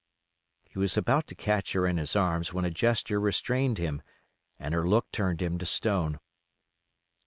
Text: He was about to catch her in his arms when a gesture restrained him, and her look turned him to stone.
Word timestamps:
He 0.63 0.79
was 0.79 0.97
about 0.97 1.27
to 1.27 1.35
catch 1.35 1.73
her 1.73 1.85
in 1.85 1.97
his 1.97 2.15
arms 2.15 2.51
when 2.51 2.65
a 2.65 2.71
gesture 2.71 3.19
restrained 3.19 3.77
him, 3.77 4.01
and 4.57 4.73
her 4.73 4.89
look 4.89 5.11
turned 5.11 5.43
him 5.43 5.59
to 5.59 5.65
stone. 5.67 6.19